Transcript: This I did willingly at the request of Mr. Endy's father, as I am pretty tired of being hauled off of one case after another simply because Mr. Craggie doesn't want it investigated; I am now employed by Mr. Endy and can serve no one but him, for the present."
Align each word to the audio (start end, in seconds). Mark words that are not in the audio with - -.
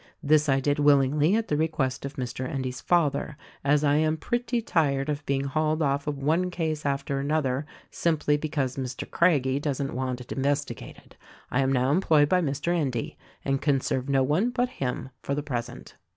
This 0.23 0.49
I 0.49 0.59
did 0.59 0.79
willingly 0.79 1.35
at 1.35 1.47
the 1.47 1.55
request 1.55 2.05
of 2.05 2.15
Mr. 2.15 2.49
Endy's 2.49 2.81
father, 2.81 3.37
as 3.63 3.83
I 3.83 3.97
am 3.97 4.17
pretty 4.17 4.59
tired 4.59 5.09
of 5.09 5.23
being 5.27 5.43
hauled 5.43 5.83
off 5.83 6.07
of 6.07 6.17
one 6.17 6.49
case 6.49 6.87
after 6.87 7.19
another 7.19 7.67
simply 7.91 8.35
because 8.35 8.77
Mr. 8.77 9.07
Craggie 9.07 9.59
doesn't 9.59 9.93
want 9.93 10.19
it 10.19 10.31
investigated; 10.31 11.17
I 11.51 11.59
am 11.61 11.71
now 11.71 11.91
employed 11.91 12.29
by 12.29 12.41
Mr. 12.41 12.75
Endy 12.75 13.15
and 13.45 13.61
can 13.61 13.79
serve 13.79 14.09
no 14.09 14.23
one 14.23 14.49
but 14.49 14.69
him, 14.69 15.09
for 15.21 15.35
the 15.35 15.43
present." 15.43 15.93